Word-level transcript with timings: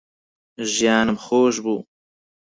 ژیانم 0.73 1.17
خۆش 1.23 1.55
بوو 1.63 1.75